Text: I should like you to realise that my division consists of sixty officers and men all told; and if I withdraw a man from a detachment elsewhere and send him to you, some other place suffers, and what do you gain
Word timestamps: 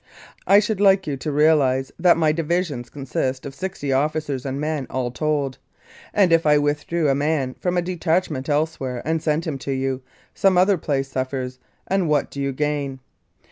I 0.47 0.57
should 0.57 0.81
like 0.81 1.05
you 1.05 1.15
to 1.17 1.31
realise 1.31 1.91
that 1.99 2.17
my 2.17 2.31
division 2.31 2.83
consists 2.85 3.45
of 3.45 3.53
sixty 3.53 3.93
officers 3.93 4.47
and 4.47 4.59
men 4.59 4.87
all 4.89 5.11
told; 5.11 5.59
and 6.11 6.33
if 6.33 6.43
I 6.43 6.57
withdraw 6.57 7.07
a 7.09 7.13
man 7.13 7.53
from 7.59 7.77
a 7.77 7.83
detachment 7.83 8.49
elsewhere 8.49 9.03
and 9.05 9.21
send 9.21 9.45
him 9.45 9.59
to 9.59 9.71
you, 9.71 10.01
some 10.33 10.57
other 10.57 10.79
place 10.79 11.09
suffers, 11.09 11.59
and 11.85 12.09
what 12.09 12.31
do 12.31 12.41
you 12.41 12.51
gain 12.51 12.99